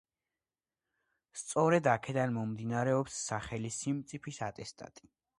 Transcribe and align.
სწორედ 1.41 1.89
აქედან 1.91 2.33
მომდინარეობს 2.37 3.19
სახელი 3.25 3.71
„სიმწიფის 3.75 4.41
ატესტატი“. 4.49 5.11